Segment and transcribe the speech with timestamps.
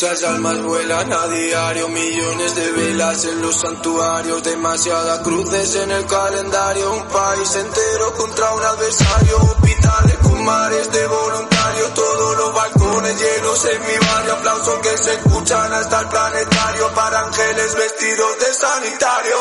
[0.00, 6.06] Muchas almas vuelan a diario, millones de velas en los santuarios, demasiadas cruces en el
[6.06, 13.20] calendario, un país entero contra un adversario, hospitales con mares de voluntarios, todos los balcones
[13.20, 18.54] llenos en mi barrio, aplausos que se escuchan hasta el planetario para ángeles vestidos de
[18.54, 19.38] sanitarios.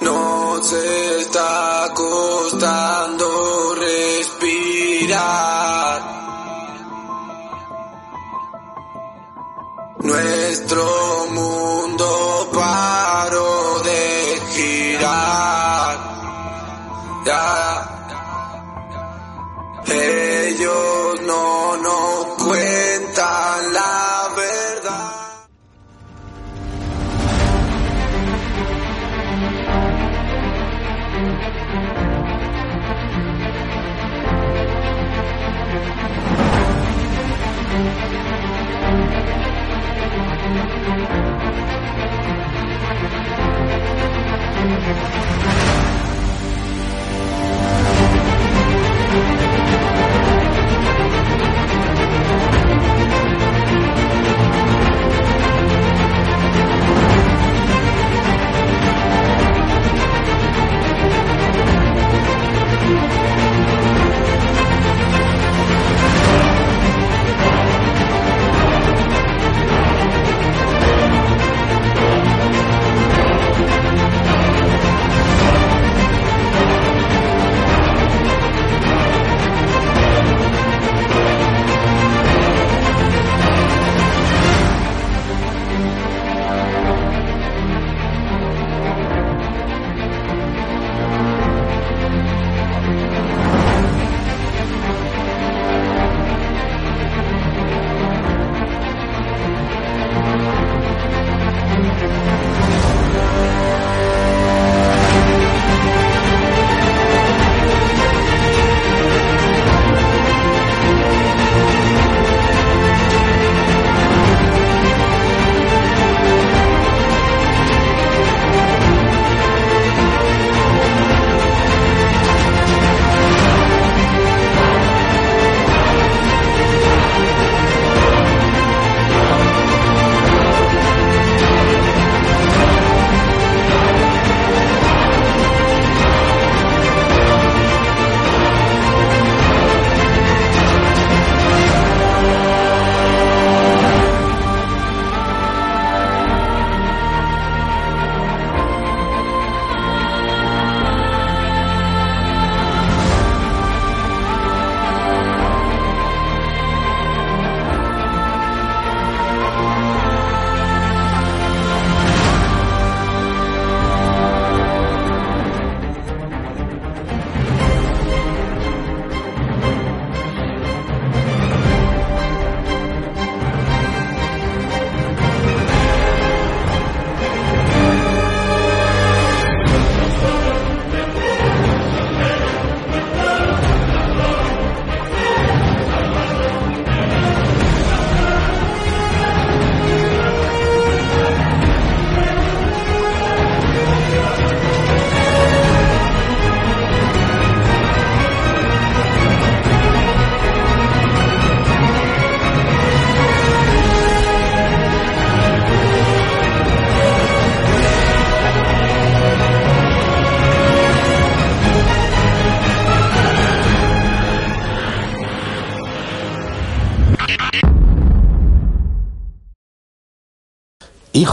[0.00, 5.36] Nos está costando respirar.
[10.02, 15.66] Nuestro mundo paró de girar.
[19.88, 25.16] Ellos no nos cuentan la verdad.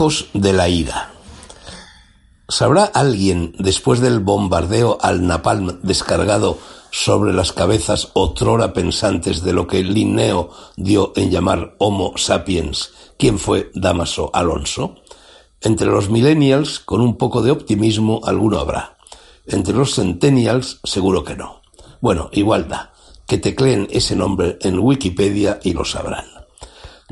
[0.00, 1.12] De la ira.
[2.48, 6.56] ¿Sabrá alguien, después del bombardeo al napalm descargado
[6.90, 13.38] sobre las cabezas otrora pensantes de lo que Linneo dio en llamar Homo sapiens, quién
[13.38, 14.94] fue Damaso Alonso?
[15.60, 18.96] Entre los millennials, con un poco de optimismo, alguno habrá.
[19.44, 21.60] Entre los centennials, seguro que no.
[22.00, 22.94] Bueno, igual da.
[23.26, 26.39] Que tecleen ese nombre en Wikipedia y lo sabrán.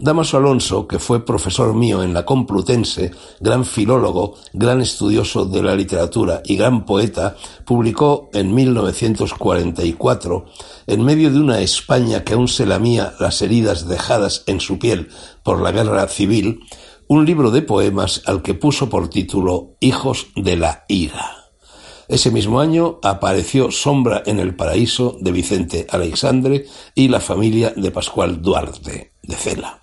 [0.00, 3.10] Damaso Alonso, que fue profesor mío en la Complutense,
[3.40, 10.46] gran filólogo, gran estudioso de la literatura y gran poeta, publicó en 1944,
[10.86, 15.08] en medio de una España que aún se lamía las heridas dejadas en su piel
[15.42, 16.60] por la guerra civil,
[17.08, 21.38] un libro de poemas al que puso por título Hijos de la ira.
[22.06, 27.90] Ese mismo año apareció Sombra en el Paraíso de Vicente Alexandre y la familia de
[27.90, 29.82] Pascual Duarte de Cela.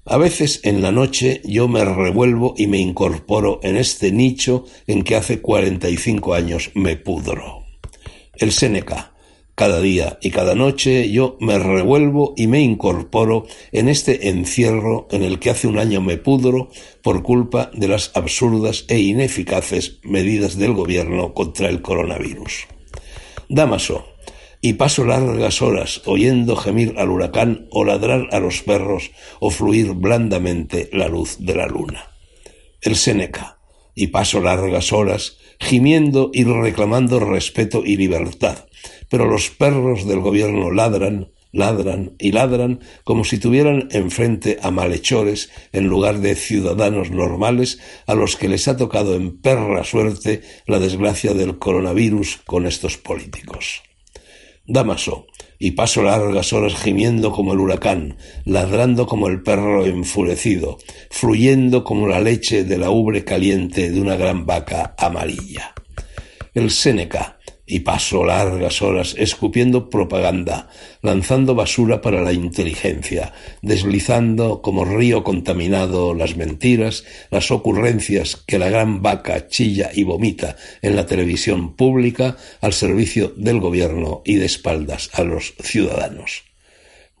[0.05, 5.03] A veces en la noche yo me revuelvo y me incorporo en este nicho en
[5.03, 7.65] que hace 45 años me pudro.
[8.33, 9.13] El Seneca.
[9.59, 15.21] Cada día y cada noche yo me revuelvo y me incorporo en este encierro en
[15.21, 16.69] el que hace un año me pudro
[17.01, 22.67] por culpa de las absurdas e ineficaces medidas del gobierno contra el coronavirus.
[23.49, 24.05] Damaso,
[24.61, 29.11] y paso largas horas oyendo gemir al huracán o ladrar a los perros
[29.41, 32.11] o fluir blandamente la luz de la luna.
[32.79, 33.59] El Seneca,
[33.93, 38.68] y paso largas horas gimiendo y reclamando respeto y libertad,
[39.09, 45.49] pero los perros del gobierno ladran, ladran y ladran como si tuvieran enfrente a malhechores
[45.71, 50.79] en lugar de ciudadanos normales a los que les ha tocado en perra suerte la
[50.79, 53.81] desgracia del coronavirus con estos políticos.
[54.65, 55.25] Damaso,
[55.57, 60.77] y paso largas horas gimiendo como el huracán, ladrando como el perro enfurecido,
[61.09, 65.73] fluyendo como la leche de la ubre caliente de una gran vaca amarilla.
[66.53, 67.38] El Séneca,
[67.69, 70.69] y paso largas horas escupiendo propaganda,
[71.01, 78.69] lanzando basura para la inteligencia, deslizando como río contaminado las mentiras, las ocurrencias que la
[78.69, 84.45] gran vaca chilla y vomita en la televisión pública al servicio del gobierno y de
[84.45, 86.48] espaldas a los ciudadanos.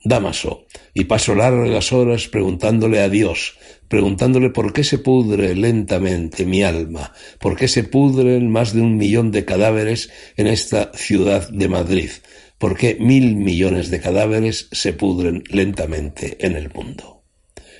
[0.03, 6.63] Damaso, y paso largas horas preguntándole a Dios, preguntándole por qué se pudre lentamente mi
[6.63, 11.67] alma, por qué se pudren más de un millón de cadáveres en esta ciudad de
[11.67, 12.09] Madrid,
[12.57, 17.23] por qué mil millones de cadáveres se pudren lentamente en el mundo.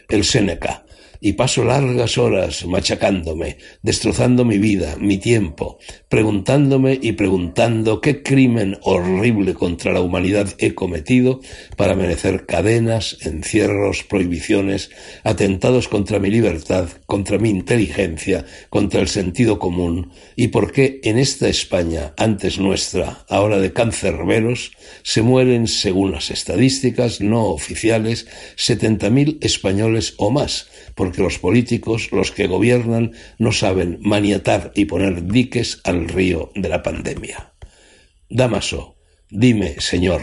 [0.10, 0.86] El Séneca,
[1.22, 8.78] y paso largas horas machacándome, destrozando mi vida, mi tiempo, preguntándome y preguntando qué crimen
[8.82, 11.42] horrible contra la humanidad he cometido
[11.76, 14.92] para merecer cadenas, encierros, prohibiciones,
[15.24, 21.18] atentados contra mi libertad, contra mi inteligencia, contra el sentido común, y por qué en
[21.18, 24.72] esta España, antes nuestra, ahora de cancerberos,
[25.04, 30.70] se mueren, según las estadísticas no oficiales, setenta mil españoles o más,
[31.10, 36.70] porque los políticos, los que gobiernan, no saben maniatar y poner diques al río de
[36.70, 37.56] la pandemia.
[38.30, 38.96] Damaso,
[39.32, 40.22] dime, Señor,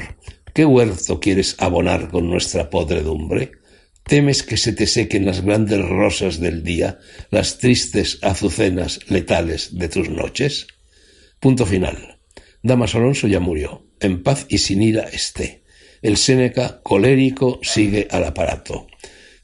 [0.55, 3.51] ¿qué huerto quieres abonar con nuestra podredumbre?
[4.05, 7.01] ¿Temes que se te sequen las grandes rosas del día,
[7.33, 10.69] las tristes azucenas letales de tus noches?
[11.41, 12.21] Punto final.
[12.63, 13.89] Damaso Alonso ya murió.
[13.99, 15.65] En paz y sin ira esté.
[16.01, 18.87] El Séneca, colérico, sigue al aparato.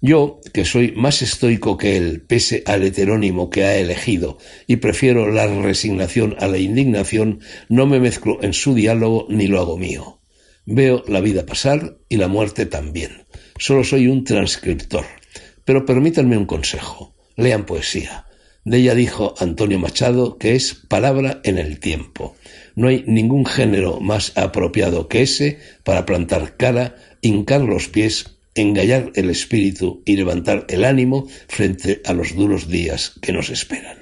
[0.04, 5.30] Yo, que soy más estoico que él, pese al heterónimo que ha elegido, y prefiero
[5.30, 10.20] la resignación a la indignación, no me mezclo en su diálogo ni lo hago mío.
[10.66, 13.26] Veo la vida pasar y la muerte también.
[13.58, 15.04] Solo soy un transcriptor.
[15.64, 17.14] Pero permítanme un consejo.
[17.36, 18.26] Lean poesía.
[18.64, 22.34] De ella dijo Antonio Machado que es palabra en el tiempo.
[22.74, 29.12] No hay ningún género más apropiado que ese para plantar cara, hincar los pies, engallar
[29.14, 34.01] el espíritu y levantar el ánimo frente a los duros días que nos esperan.